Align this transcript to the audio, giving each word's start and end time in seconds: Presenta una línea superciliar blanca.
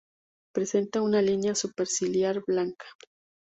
Presenta 0.51 1.03
una 1.03 1.21
línea 1.21 1.53
superciliar 1.53 2.41
blanca. 2.47 2.87